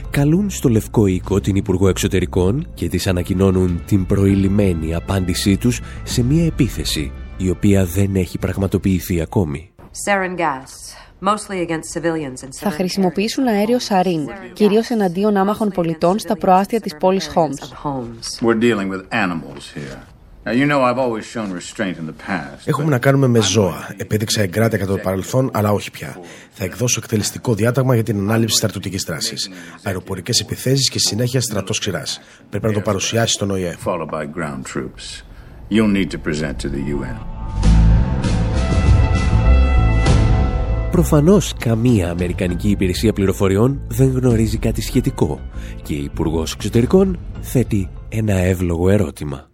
[0.09, 6.23] Καλούν στο Λευκό Οίκο την Υπουργό Εξωτερικών και της ανακοινώνουν την προηλημένη απάντησή τους σε
[6.23, 9.71] μια επίθεση η οποία δεν έχει πραγματοποιηθεί ακόμη.
[12.51, 17.73] Θα χρησιμοποιήσουν αέριο σαρίν, κυρίως εναντίον άμαχων πολιτών στα προάστια της πόλης Χόμς.
[22.65, 23.93] Έχουμε να κάνουμε με ζώα.
[23.97, 26.19] Επέδειξα εγκράτεια κατά το παρελθόν, αλλά όχι πια.
[26.51, 29.49] Θα εκδώσω εκτελεστικό διάταγμα για την ανάληψη στρατιωτικής δράσης.
[29.83, 32.19] Αεροπορικές επιθέσεις και συνέχεια στρατός ξηράς.
[32.49, 33.75] Πρέπει να το παρουσιάσεις στον ΟΗΕ.
[40.91, 45.41] Προφανώς καμία Αμερικανική υπηρεσία πληροφοριών δεν γνωρίζει κάτι σχετικό
[45.83, 49.49] και η Υπουργός Εξωτερικών θέτει ένα εύλογο ερώτημα.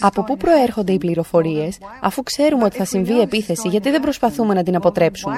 [0.00, 4.54] Από πού προέρχονται οι πληροφορίες, αφού ξέρουμε ότι θα συμβεί η επίθεση, γιατί δεν προσπαθούμε
[4.54, 5.36] να την αποτρέψουμε;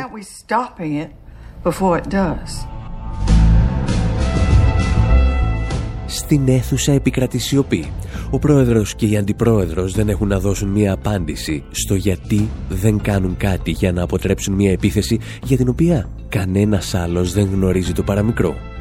[6.06, 7.92] Στην αίθουσα επικρατεί σιωπή.
[8.30, 13.36] Ο πρόεδρος και οι αντιπρόεδρος δεν έχουν να δώσουν μία απάντηση στο γιατί δεν κάνουν
[13.36, 18.71] κάτι για να αποτρέψουν μία επίθεση για την οποία κανένας άλλος δεν γνωρίζει το παραμικρό.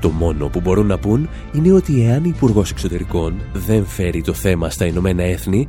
[0.00, 4.32] Το μόνο που μπορούν να πούν είναι ότι εάν η υπουργός Εξωτερικών δεν φέρει το
[4.32, 5.68] θέμα στα Ηνωμένα Έθνη,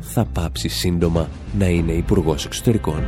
[0.00, 3.02] θα πάψει σύντομα να είναι υπουργός Εξωτερικών.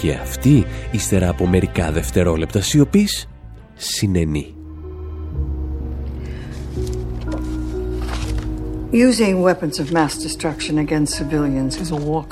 [0.00, 3.28] Και αυτή, ύστερα από μερικά δευτερόλεπτα σιωπής,
[3.74, 4.61] συνενεί.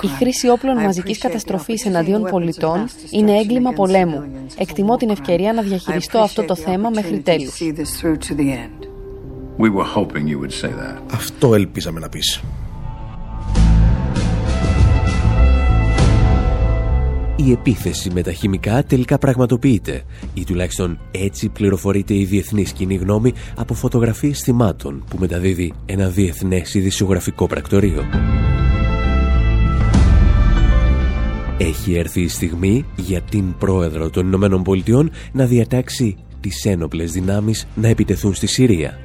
[0.02, 4.22] Η χρήση όπλων μαζικής καταστροφής εναντίον πολιτών είναι έγκλημα πολέμου.
[4.58, 7.60] Εκτιμώ την ευκαιρία να διαχειριστώ αυτό το θέμα μέχρι τέλους.
[11.12, 12.40] Αυτό ελπίζαμε να πεις.
[17.46, 20.02] Η επίθεση με τα χημικά τελικά πραγματοποιείται
[20.34, 26.74] ή τουλάχιστον έτσι πληροφορείται η διεθνή κοινή γνώμη από φωτογραφίες θυμάτων που μεταδίδει ένα διεθνές
[26.74, 28.04] ειδησιογραφικό πρακτορείο.
[31.58, 37.66] Έχει έρθει η στιγμή για την πρόεδρο των Ηνωμένων Πολιτειών να διατάξει τις ένοπλες δυνάμεις
[37.74, 38.98] να επιτεθούν στη Συρία.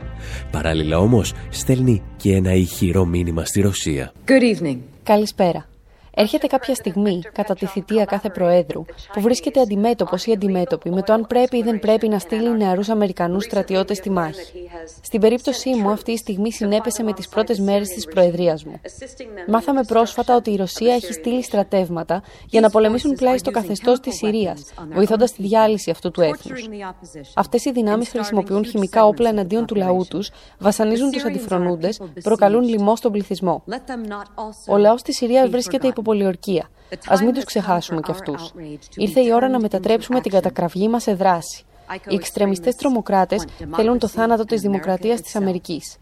[0.51, 4.13] Παράλληλα όμως στέλνει και ένα ηχηρό μήνυμα στη Ρωσία.
[4.25, 4.77] Good evening.
[5.03, 5.67] Καλησπέρα.
[6.17, 11.13] Έρχεται κάποια στιγμή, κατά τη θητεία κάθε Προέδρου, που βρίσκεται αντιμέτωπος ή αντιμέτωπη με το
[11.13, 14.69] αν πρέπει ή δεν πρέπει να στείλει νεαρούς Αμερικανούς στρατιώτες στη μάχη.
[15.01, 18.80] Στην περίπτωσή μου, αυτή η στιγμή συνέπεσε με τις πρώτες μέρες της Προεδρίας μου.
[19.47, 24.15] Μάθαμε πρόσφατα ότι η Ρωσία έχει στείλει στρατεύματα για να πολεμήσουν πλάι στο καθεστώς της
[24.15, 26.69] Συρίας, βοηθώντας τη διάλυση αυτού του έθνους.
[27.36, 32.95] Αυτές οι δυνάμεις χρησιμοποιούν χημικά όπλα εναντίον του λαού τους, βασανίζουν τους αντιφρονούντες, προκαλούν λοιμό
[32.95, 33.63] στον πληθυσμό.
[34.67, 36.69] Ο λαός της Συρίας βρίσκεται υπό πολιορκία.
[37.07, 38.53] Α μην τους ξεχάσουμε κι αυτούς.
[38.95, 41.63] Ήρθε η ώρα να μετατρέψουμε την κατακραυγή μας σε δράση.
[42.07, 45.97] Οι εξτρεμιστές τρομοκράτες θέλουν το θάνατο της δημοκρατίας της Αμερικής.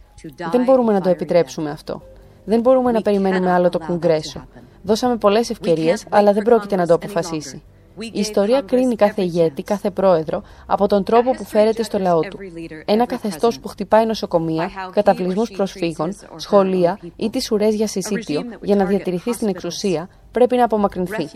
[0.52, 2.02] Δεν μπορούμε να το επιτρέψουμε αυτό.
[2.46, 4.48] Δεν μπορούμε να περιμένουμε άλλο το Κογκρέσο.
[4.84, 7.62] Δώσαμε πολλές ευκαιρίες, αλλά δεν πρόκειται να το αποφασίσει.
[8.00, 12.38] Η ιστορία κρίνει κάθε ηγέτη, κάθε πρόεδρο από τον τρόπο που φέρεται στο λαό του.
[12.86, 18.86] Ένα καθεστώς που χτυπάει νοσοκομεία, καταβλισμούς προσφύγων, σχολεία ή τις ουρές για συσίτιο για να
[18.86, 21.30] διατηρηθεί στην εξουσία πρέπει να απομακρυνθεί.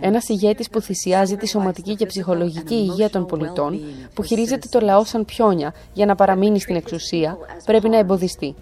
[0.00, 3.80] Ένας ηγέτης που θυσιάζει τη σωματική και ψυχολογική υγεία των πολιτών,
[4.14, 8.54] που χειρίζεται το λαό σαν πιόνια για να παραμείνει στην εξουσία, πρέπει να εμποδιστεί.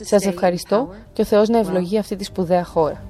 [0.00, 3.02] Σας ευχαριστώ και ο Θεός να ευλογεί αυτή τη σπουδαία χώρα.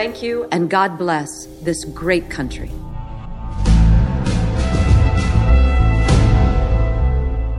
[0.00, 1.30] Thank you and God bless
[1.62, 2.70] this great country.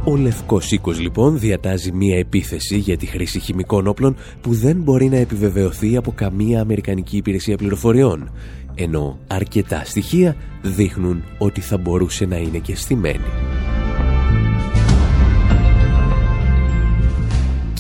[0.04, 5.10] Ο Λευκός Οίκος λοιπόν διατάζει μία επίθεση για τη χρήση χημικών όπλων που δεν μπορεί
[5.10, 8.32] να επιβεβαιωθεί από καμία Αμερικανική υπηρεσία πληροφοριών,
[8.76, 13.26] ενώ αρκετά στοιχεία δείχνουν ότι θα μπορούσε να είναι και στημένη.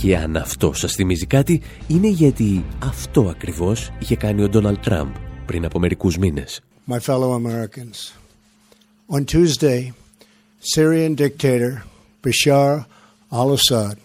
[0.05, 5.13] Και αν αυτό σας θυμίζει κάτι, είναι γιατί αυτό ακριβώς είχε κάνει ο Ντόναλτ Τραμπ
[5.45, 6.61] πριν από μερικούς μήνες.
[6.89, 8.13] My fellow Americans,
[9.15, 9.93] on Tuesday,
[10.75, 11.71] Syrian dictator
[12.23, 12.85] Bashar
[13.31, 13.97] al-Assad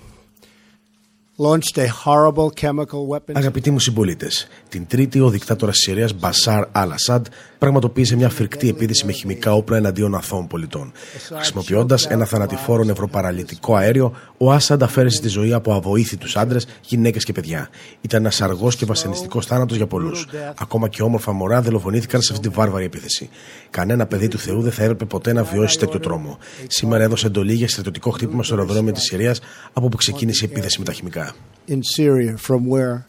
[3.32, 7.26] Αγαπητοί μου συμπολίτες, την Τρίτη ο δικτάτορα της Συρίας Μπασάρ Αλ-Ασάντ
[7.60, 10.92] πραγματοποίησε μια φρικτή επίθεση με χημικά όπλα εναντίον αθώων πολιτών.
[11.34, 17.32] Χρησιμοποιώντας ένα θανατηφόρο νευροπαραλυτικό αέριο, ο Άσαντ αφαίρεσε τη ζωή από αβοήθητους άντρες, γυναίκες και
[17.32, 17.68] παιδιά.
[18.00, 20.26] Ήταν ένας αργός και βασανιστικός θάνατος για πολλούς.
[20.58, 23.28] Ακόμα και όμορφα μωρά δολοφονήθηκαν σε αυτή τη βάρβαρη επίθεση.
[23.70, 26.38] Κανένα παιδί του Θεού δεν θα έπρεπε ποτέ να βιώσει τέτοιο τρόμο.
[26.66, 29.40] Σήμερα έδωσε εντολή για στρατιωτικό χτύπημα στο αεροδρόμιο της Συρίας
[29.72, 31.34] από που ξεκίνησε η επίθεση με τα χημικά.
[31.68, 33.06] In Syria, from where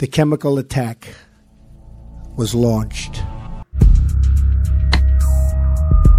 [0.00, 0.98] the chemical attack
[2.36, 3.39] was launched.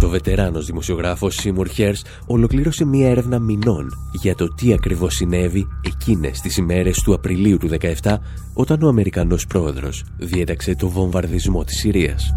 [0.02, 6.40] Το βετεράνος δημοσιογράφος Σίμουρ Χέρς ολοκλήρωσε μία έρευνα μηνών για το τι ακριβώς συνέβη εκείνες
[6.40, 7.68] τις ημέρες του Απριλίου του
[8.02, 8.16] 17
[8.54, 12.34] όταν ο Αμερικανός πρόεδρος διέταξε το βομβαρδισμό της Συρίας.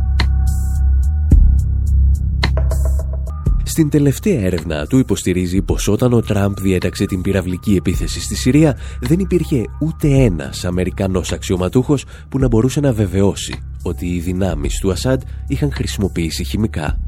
[3.64, 8.78] Στην τελευταία έρευνα του υποστηρίζει πως όταν ο Τραμπ διέταξε την πυραυλική επίθεση στη Συρία
[9.02, 14.92] δεν υπήρχε ούτε ένας Αμερικανός αξιωματούχος που να μπορούσε να βεβαιώσει ότι οι δυνάμεις του
[14.92, 17.05] Ασάντ είχαν χρησιμοποιήσει χημικά.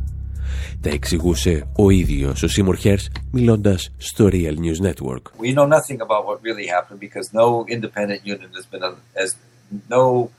[0.82, 5.22] Τα εξηγούσε ο ίδιος ο Σίμορ Χέρς μιλώντας στο Real News Network.
[5.40, 8.84] We know nothing about what really happened because no independent unit has been,
[9.16, 9.36] has
[9.90, 10.30] no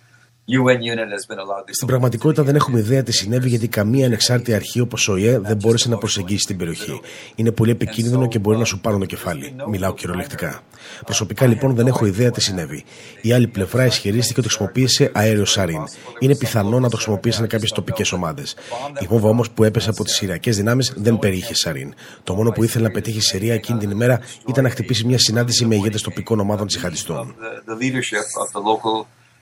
[1.71, 5.57] Στην πραγματικότητα δεν έχουμε ιδέα τι συνέβη γιατί καμία ανεξάρτητη αρχή όπως ο ΙΕ δεν
[5.57, 7.01] μπόρεσε να προσεγγίσει την περιοχή.
[7.35, 9.55] Είναι πολύ επικίνδυνο και μπορεί να σου πάρουν το κεφάλι.
[9.69, 10.61] Μιλάω κυριολεκτικά.
[11.05, 12.85] Προσωπικά λοιπόν δεν έχω ιδέα τι συνέβη.
[13.23, 15.83] Η άλλη πλευρά ισχυρίστηκε ότι χρησιμοποίησε αέριο σαρίν.
[16.19, 18.57] Είναι πιθανό να το χρησιμοποίησαν κάποιες τοπικές ομάδες.
[18.99, 21.95] Η βόμβα όμως που έπεσε από τις Συριακέ δυνάμεις δεν περιείχε σαρίν.
[22.25, 25.19] Το μόνο που ήθελε να πετύχει η Συρία εκείνη την ημέρα ήταν να χτυπήσει μια
[25.19, 27.35] συνάντηση με ηγέτες τοπικών ομάδων τζιχαντιστών.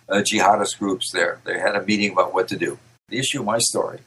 [0.09, 1.32] Uh, jihadist groups there.
[1.44, 2.78] They had a meeting about what to do.
[3.09, 4.00] The issue of my story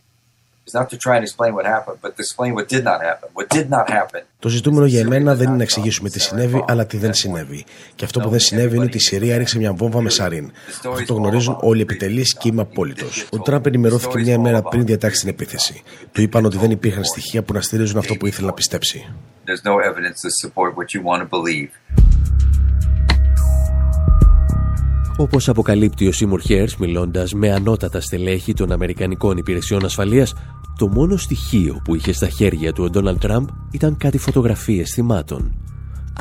[0.67, 3.27] is not to try and explain what happened, but to explain what did not happen.
[3.37, 4.21] What did not happen.
[4.39, 7.65] Το ζητούμενο για εμένα δεν είναι να εξηγήσουμε τι συνέβη, αλλά τι δεν συνέβη.
[7.95, 10.51] Και αυτό που δεν συνέβη είναι ότι η Συρία έριξε μια βόμβα με σαρίν.
[10.67, 13.27] Αυτό το γνωρίζουν όλοι οι επιτελείς και είμαι απόλυτος.
[13.31, 15.83] Ο Τραμπ ενημερώθηκε μια ημέρα πριν διατάξει την επίθεση.
[16.11, 19.13] Του είπαν ότι δεν υπήρχαν στοιχεία που να στηρίζουν αυτό που ήθελε να πιστέψει.
[25.19, 30.33] Όπως αποκαλύπτει ο Σίμουρ Χέρς μιλώντας με ανώτατα στελέχη των Αμερικανικών Υπηρεσιών Ασφαλείας,
[30.77, 35.55] το μόνο στοιχείο που είχε στα χέρια του ο Ντόναλτ Τραμπ ήταν κάτι φωτογραφίες θυμάτων.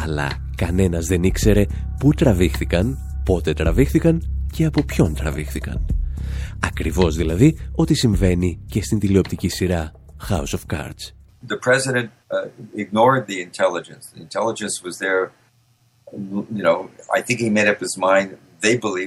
[0.04, 1.66] Αλλά κανένας δεν ήξερε
[1.98, 4.22] πού τραβήχθηκαν, πότε τραβήχθηκαν
[4.52, 5.86] και από ποιον τραβήχθηκαν.
[6.60, 9.92] Ακριβώς δηλαδή ό,τι συμβαίνει και στην τηλεοπτική σειρά
[10.28, 11.12] House of Cards.
[11.48, 14.04] The president uh, ignored the intelligence.
[14.14, 15.22] The intelligence was there.
[16.58, 16.78] You know,
[17.18, 18.28] I think he made up his mind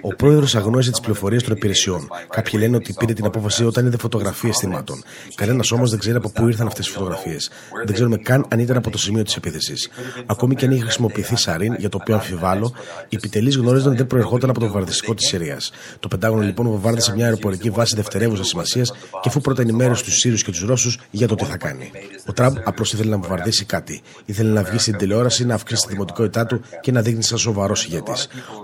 [0.02, 2.08] ο πρόεδρος αγνώρισε τις πληροφορίες των υπηρεσιών.
[2.30, 5.04] Κάποιοι λένε ότι πήρε την απόφαση όταν είδε φωτογραφίες θυμάτων.
[5.36, 7.50] Κανένας όμως δεν ξέρει από πού ήρθαν αυτές οι φωτογραφίες.
[7.86, 9.90] Δεν ξέρουμε καν αν ήταν από το σημείο της επίθεσης.
[10.26, 12.74] Ακόμη και αν είχε χρησιμοποιηθεί σαρίν, για το οποίο αμφιβάλλω,
[13.10, 15.72] οι επιτελείς γνώριζαν ότι δεν προερχόταν από το βομβαρδιστικό της Συρίας.
[16.00, 20.44] Το Πεντάγωνο λοιπόν βομβάρδισε μια αεροπορική βάση δευτερεύουσας σημασίας και αφού πρώτα ενημέρωσε του Σύρους
[20.44, 21.92] και τους Ρώσους για το τι θα κάνει.
[22.26, 24.02] Ο Τραμπ απλώς ήθελε να βομβαρδίσει κάτι.
[24.26, 27.76] Ήθελε να βγει στην τηλεόραση, να αυξήσει τη δημοτικότητά του και να δείχνει σαν σοβαρό
[27.86, 28.12] ηγέτη.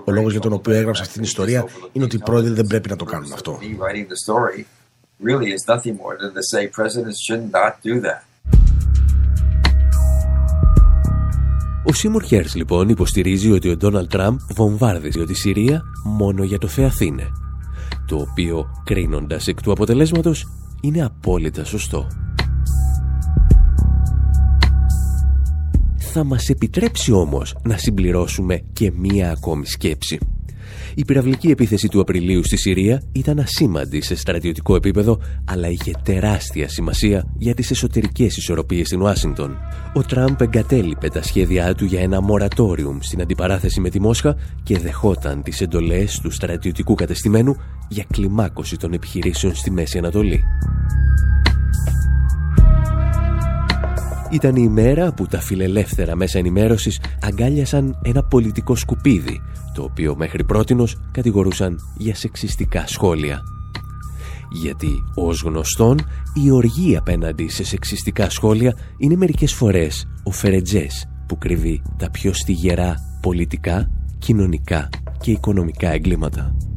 [0.04, 2.88] Ο λόγο για τον οποίο έγραψε αυτή την ιστορία είναι ότι οι πρόεδροι δεν πρέπει
[2.88, 3.58] να το κάνουν αυτό.
[11.84, 16.68] Ο Σίμουρ Χέρς λοιπόν υποστηρίζει ότι ο Ντόναλτ Τραμπ βομβάρδιζε τη Συρία μόνο για το
[16.68, 17.26] Θεαθήνε,
[18.06, 20.48] το οποίο κρίνοντας εκ του αποτελέσματος
[20.80, 22.06] είναι απόλυτα σωστό.
[25.98, 30.18] Θα μας επιτρέψει όμως να συμπληρώσουμε και μία ακόμη σκέψη.
[30.98, 36.68] Η πυραυλική επίθεση του Απριλίου στη Συρία ήταν ασήμαντη σε στρατιωτικό επίπεδο, αλλά είχε τεράστια
[36.68, 39.56] σημασία για τις εσωτερικές ισορροπίες στην Ουάσιγκτον.
[39.94, 44.78] Ο Τραμπ εγκατέλειπε τα σχέδιά του για ένα μορατόριουμ στην αντιπαράθεση με τη Μόσχα και
[44.78, 47.56] δεχόταν τις εντολές του στρατιωτικού κατεστημένου
[47.88, 50.44] για κλιμάκωση των επιχειρήσεων στη Μέση Ανατολή.
[54.30, 59.40] Ήταν η ημέρα που τα φιλελεύθερα μέσα ενημέρωσης αγκάλιασαν ένα πολιτικό σκουπίδι,
[59.74, 63.40] το οποίο μέχρι πρότινος κατηγορούσαν για σεξιστικά σχόλια.
[64.50, 65.98] Γιατί, ως γνωστόν,
[66.34, 72.32] η οργή απέναντι σε σεξιστικά σχόλια είναι μερικές φορές ο Φερετζές που κρύβει τα πιο
[72.32, 74.88] στιγερά πολιτικά, κοινωνικά
[75.20, 76.67] και οικονομικά εγκλήματα.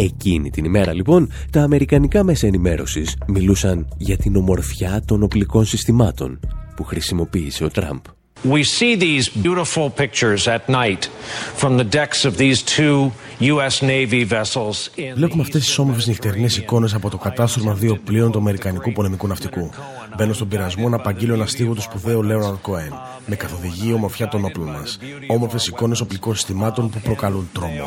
[0.00, 6.40] Εκείνη την ημέρα λοιπόν τα αμερικανικά μέσα ενημέρωσης μιλούσαν για την ομορφιά των οπλικών συστημάτων
[6.76, 8.00] που χρησιμοποίησε ο Τραμπ.
[8.44, 11.08] We see these beautiful pictures at night
[11.56, 13.10] from the decks of these two
[13.40, 14.90] US Navy vessels.
[15.14, 19.70] Βλέπουμε αυτές τις όμορφες νυχτερινές εικόνες από το κατάστρωμα δύο πλοίων του Αμερικανικού πολεμικού ναυτικού.
[20.16, 22.92] Μπαίνω στον πειρασμό να απαγγείλω ένα στίγο του σπουδαίου Λέοναρντ Κοέν.
[23.26, 24.98] Με καθοδηγεί η ομορφιά των όπλων μας.
[25.26, 27.84] Όμορφες εικόνες οπλικών συστημάτων που προκαλούν τρόμο.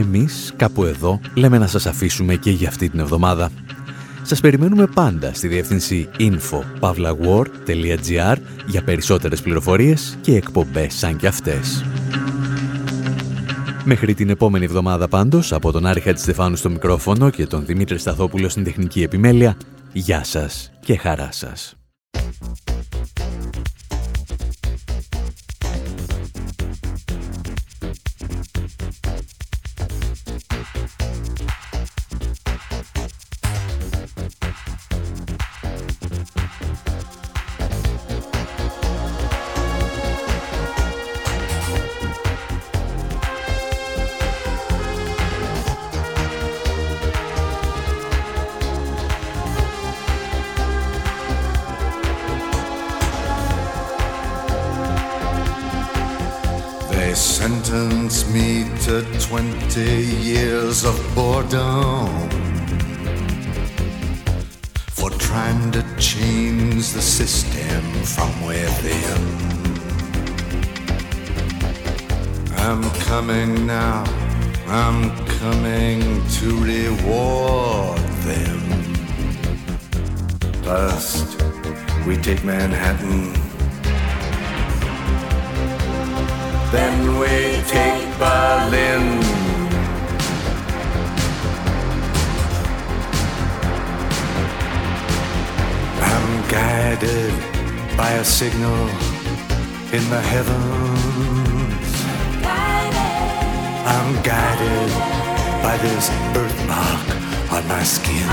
[0.00, 3.50] Εμείς κάπου εδώ λέμε να σας αφήσουμε και για αυτή την εβδομάδα.
[4.22, 8.36] Σας περιμένουμε πάντα στη διεύθυνση info.pavlawar.gr
[8.66, 11.84] για περισσότερες πληροφορίες και εκπομπές σαν κι αυτές.
[13.84, 18.48] Μέχρι την επόμενη εβδομάδα πάντως, από τον Άρη Στεφάνου στο μικρόφωνο και τον Δημήτρη Σταθόπουλο
[18.48, 19.56] στην τεχνική επιμέλεια,
[19.92, 21.74] γεια σας και χαρά σας.
[60.30, 62.08] Years of boredom
[64.88, 69.22] for trying to change the system from within.
[72.58, 74.04] I'm coming now,
[74.66, 75.10] I'm
[75.40, 76.00] coming
[76.36, 78.60] to reward them.
[80.62, 81.42] First,
[82.06, 83.49] we take Manhattan.
[86.72, 89.02] Then we take Berlin.
[96.00, 97.34] I'm guided
[97.96, 98.88] by a signal
[99.92, 101.90] in the heavens.
[103.94, 104.90] I'm guided
[105.64, 107.06] by this birthmark
[107.50, 108.28] on my skin.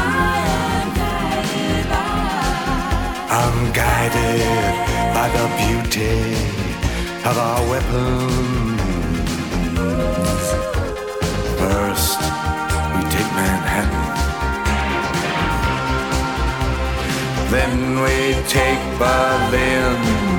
[3.39, 4.75] I'm guided
[5.15, 6.66] by the beauty
[7.29, 8.81] of our weapons.
[11.59, 12.19] First,
[12.93, 14.07] we take Manhattan.
[17.51, 18.15] Then we
[18.47, 20.36] take Berlin.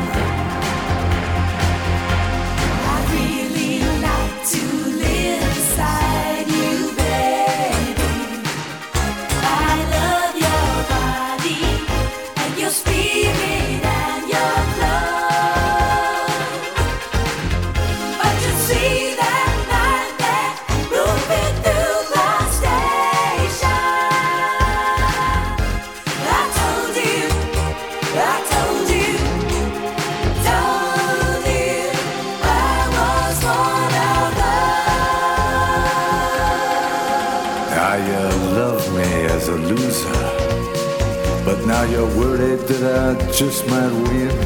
[42.69, 44.37] That I just might win.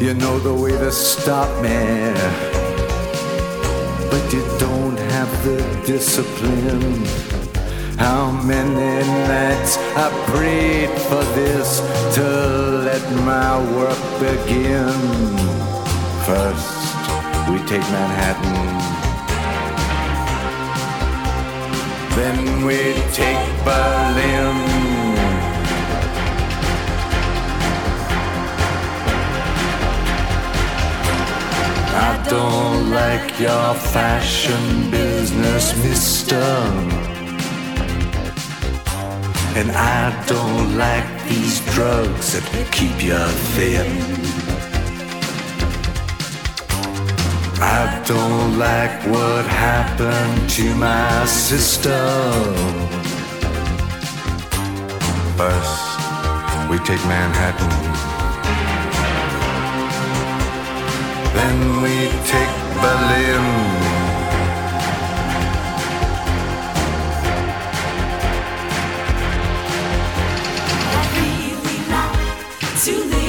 [0.00, 2.12] You know the way to stop me,
[4.10, 7.04] but you don't have the discipline.
[7.96, 11.80] How many nights I prayed for this
[12.16, 12.24] to
[12.84, 14.92] let my work begin.
[16.26, 16.94] First,
[17.48, 18.74] we take Manhattan.
[22.16, 24.73] Then we take Berlin.
[31.96, 36.42] I don't like your fashion business, mister.
[39.54, 43.24] And I don't like these drugs that keep you
[43.54, 43.86] thin.
[47.62, 52.02] I don't like what happened to my sister.
[55.36, 58.13] First, we take Manhattan.
[61.34, 61.94] Then we
[62.30, 63.74] take Berlin.
[72.84, 73.23] to live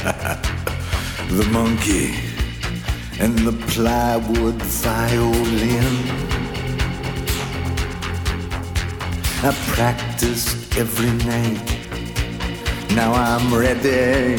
[1.28, 2.14] the monkey
[3.18, 5.96] and the plywood violin.
[9.42, 11.60] I practiced every night.
[12.94, 14.38] Now I'm ready.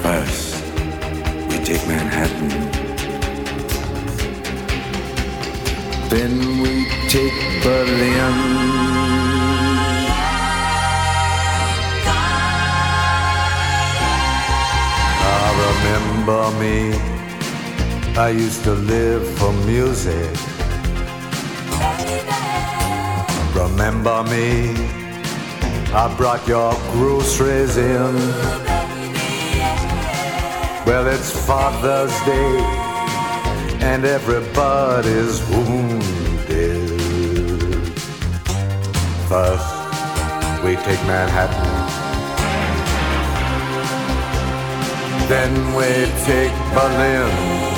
[0.00, 0.64] First,
[1.48, 2.48] we take Manhattan.
[6.08, 8.81] Then we take Berlin.
[16.22, 16.94] Remember me.
[18.16, 20.30] I used to live for music.
[23.54, 24.70] Remember me.
[25.92, 28.14] I brought your groceries in.
[30.86, 32.58] Well, it's Father's Day,
[33.80, 36.88] and everybody's wounded.
[39.28, 41.61] First, we take Manhattan.
[45.32, 45.88] Then we
[46.26, 47.71] take Berlin.